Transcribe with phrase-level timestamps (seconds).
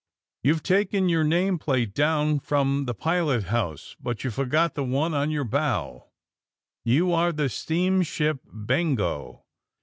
[0.01, 0.03] *^
[0.41, 5.13] You've taken your name plate down from the pilot house, but you forgot the one
[5.13, 6.07] on your bow.
[6.83, 9.43] You are the steamship 'Bengo.'